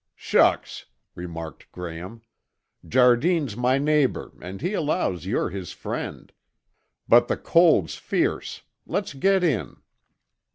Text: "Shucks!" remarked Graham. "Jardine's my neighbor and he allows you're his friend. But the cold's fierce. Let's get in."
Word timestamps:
"Shucks!" 0.15 0.87
remarked 1.13 1.71
Graham. 1.71 2.23
"Jardine's 2.83 3.55
my 3.55 3.77
neighbor 3.77 4.31
and 4.41 4.59
he 4.59 4.73
allows 4.73 5.27
you're 5.27 5.51
his 5.51 5.73
friend. 5.73 6.33
But 7.07 7.27
the 7.27 7.37
cold's 7.37 7.97
fierce. 7.97 8.63
Let's 8.87 9.13
get 9.13 9.43
in." 9.43 9.77